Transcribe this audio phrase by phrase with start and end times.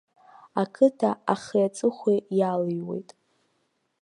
[0.61, 3.09] Ақыҭа ахи-аҵыхәеи иалыҩуеит.